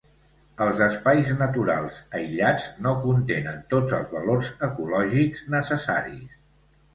[0.65, 6.41] Els espais naturals, aïllats, no contenen tots els valors ecològics necessaris.